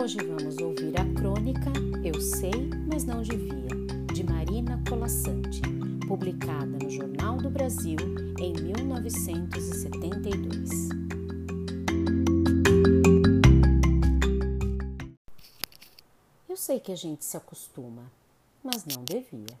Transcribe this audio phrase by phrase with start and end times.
[0.00, 1.70] Hoje vamos ouvir a crônica
[2.02, 3.68] Eu Sei, mas Não Devia,
[4.14, 5.60] de Marina Colassante,
[6.08, 7.98] publicada no Jornal do Brasil
[8.38, 10.70] em 1972.
[16.48, 18.10] Eu sei que a gente se acostuma,
[18.64, 19.60] mas não devia.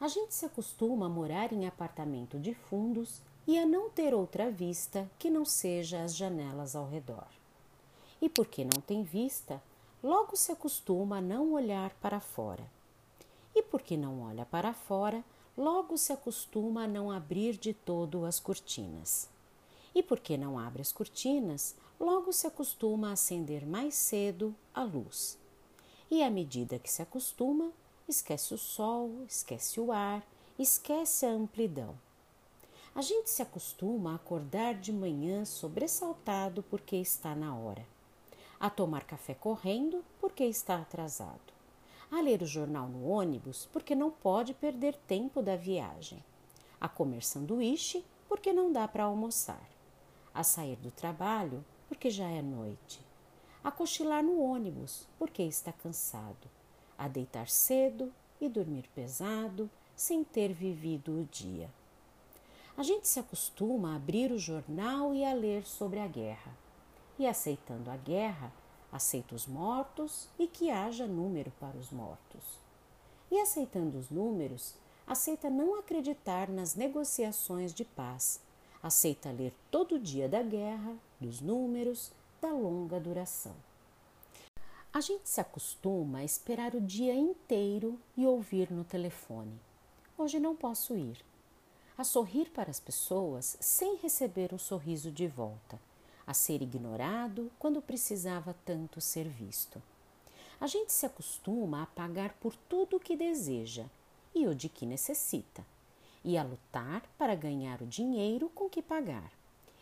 [0.00, 4.50] A gente se acostuma a morar em apartamento de fundos e a não ter outra
[4.50, 7.41] vista que não seja as janelas ao redor.
[8.22, 9.60] E porque não tem vista,
[10.00, 12.64] logo se acostuma a não olhar para fora.
[13.52, 15.24] E porque não olha para fora,
[15.58, 19.28] logo se acostuma a não abrir de todo as cortinas.
[19.92, 25.36] E porque não abre as cortinas, logo se acostuma a acender mais cedo a luz.
[26.08, 27.72] E à medida que se acostuma,
[28.08, 30.24] esquece o sol, esquece o ar,
[30.56, 31.98] esquece a amplidão.
[32.94, 37.91] A gente se acostuma a acordar de manhã sobressaltado porque está na hora
[38.62, 41.52] a tomar café correndo porque está atrasado,
[42.12, 46.22] a ler o jornal no ônibus porque não pode perder tempo da viagem,
[46.80, 49.68] a comer sanduíche porque não dá para almoçar,
[50.32, 53.00] a sair do trabalho porque já é noite,
[53.64, 56.48] a cochilar no ônibus porque está cansado,
[56.96, 61.68] a deitar cedo e dormir pesado sem ter vivido o dia.
[62.76, 66.61] A gente se acostuma a abrir o jornal e a ler sobre a guerra
[67.22, 68.52] e aceitando a guerra,
[68.90, 72.58] aceita os mortos e que haja número para os mortos.
[73.30, 74.74] E aceitando os números,
[75.06, 78.40] aceita não acreditar nas negociações de paz,
[78.82, 82.10] aceita ler todo dia da guerra, dos números,
[82.40, 83.54] da longa duração.
[84.92, 89.60] A gente se acostuma a esperar o dia inteiro e ouvir no telefone:
[90.18, 91.24] Hoje não posso ir.
[91.96, 95.78] A sorrir para as pessoas sem receber um sorriso de volta
[96.26, 99.82] a ser ignorado quando precisava tanto ser visto.
[100.60, 103.86] A gente se acostuma a pagar por tudo o que deseja
[104.34, 105.64] e o de que necessita,
[106.24, 109.30] e a lutar para ganhar o dinheiro com que pagar,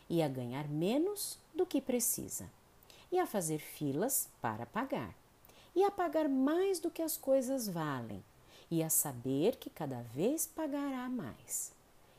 [0.08, 2.50] e a ganhar menos do que precisa,
[3.12, 5.14] e a fazer filas para pagar,
[5.74, 8.24] e a pagar mais do que as coisas valem,
[8.70, 11.72] e a saber que cada vez pagará mais,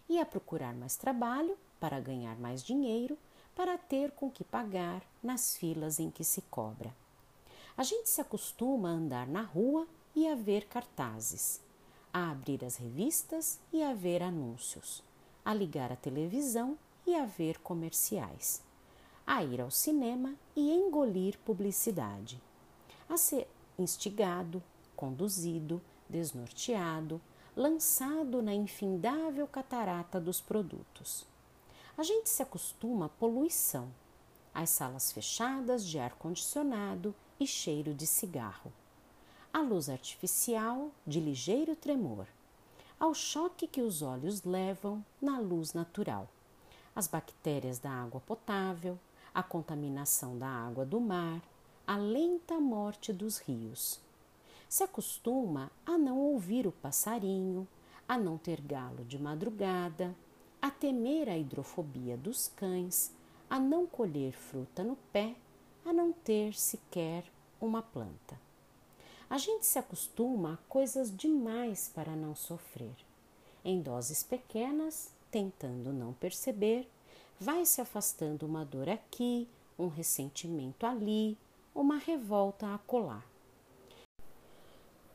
[0.08, 3.18] e a procurar mais trabalho para ganhar mais dinheiro
[3.56, 6.96] para ter com que pagar nas filas em que se cobra.
[7.78, 11.62] A gente se acostuma a andar na rua e a ver cartazes,
[12.14, 15.04] a abrir as revistas e a ver anúncios,
[15.44, 18.62] a ligar a televisão e a ver comerciais,
[19.26, 22.42] a ir ao cinema e engolir publicidade,
[23.08, 23.48] a ser
[23.78, 24.62] instigado,
[24.96, 27.22] conduzido, desnorteado,
[27.56, 31.26] lançado na infindável catarata dos produtos.
[31.98, 33.90] A gente se acostuma à poluição,
[34.54, 38.72] às salas fechadas de ar-condicionado e cheiro de cigarro,
[39.54, 42.28] à luz artificial de ligeiro tremor,
[42.98, 46.30] ao choque que os olhos levam na luz natural,
[46.96, 48.98] às bactérias da água potável,
[49.34, 51.42] à contaminação da água do mar,
[51.86, 54.00] à lenta morte dos rios.
[54.70, 57.68] Se acostuma a não ouvir o passarinho,
[58.08, 60.16] a não ter galo de madrugada,
[60.62, 63.12] a temer a hidrofobia dos cães,
[63.50, 65.36] a não colher fruta no pé,
[65.84, 67.24] a não ter sequer
[67.60, 68.40] uma planta.
[69.30, 72.96] A gente se acostuma a coisas demais para não sofrer.
[73.64, 76.88] Em doses pequenas, tentando não perceber,
[77.40, 79.48] vai se afastando uma dor aqui,
[79.80, 81.38] um ressentimento ali,
[81.74, 83.26] uma revolta a colar.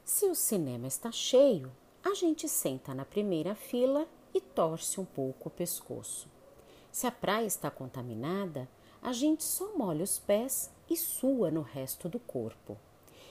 [0.04, 1.70] Se o cinema está cheio,
[2.02, 6.28] a gente senta na primeira fila e torce um pouco o pescoço.
[6.90, 8.68] Se a praia está contaminada,
[9.02, 12.76] a gente só molha os pés e sua no resto do corpo.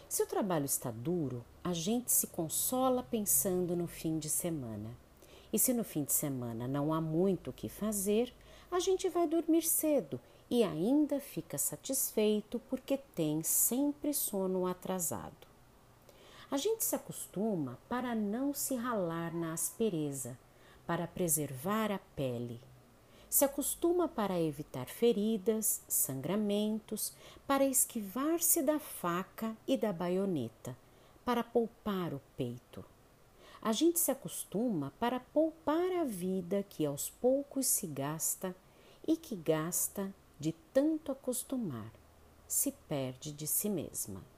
[0.08, 4.96] Se o trabalho está duro, a gente se consola pensando no fim de semana.
[5.52, 8.34] E se no fim de semana não há muito o que fazer,
[8.72, 10.20] a gente vai dormir cedo
[10.50, 15.48] e ainda fica satisfeito porque tem sempre sono atrasado.
[16.52, 20.38] A gente se acostuma para não se ralar na aspereza,
[20.86, 22.62] para preservar a pele.
[23.30, 27.14] Se acostuma para evitar feridas, sangramentos,
[27.46, 30.78] para esquivar-se da faca e da baioneta,
[31.26, 32.86] para poupar o peito.
[33.62, 38.56] A gente se acostuma para poupar a vida que aos poucos se gasta
[39.08, 41.92] e que gasta de tanto acostumar,
[42.48, 44.35] se perde de si mesma.